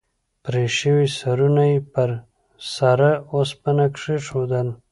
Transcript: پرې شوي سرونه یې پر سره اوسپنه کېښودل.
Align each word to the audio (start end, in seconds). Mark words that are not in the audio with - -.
پرې 0.43 0.63
شوي 0.77 1.07
سرونه 1.19 1.63
یې 1.71 1.79
پر 1.93 2.09
سره 2.75 3.09
اوسپنه 3.33 3.85
کېښودل. 3.97 4.67